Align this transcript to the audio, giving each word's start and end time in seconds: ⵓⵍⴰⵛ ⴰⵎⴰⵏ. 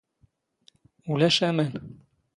ⵓⵍⴰⵛ 1.11 1.37
ⴰⵎⴰⵏ. 1.47 1.69